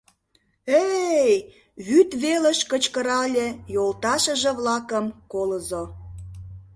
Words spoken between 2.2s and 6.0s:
велыш кычкырале йолташыже-влакым колызо.